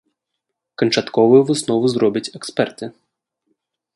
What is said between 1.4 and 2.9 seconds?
выснову зробяць эксперты.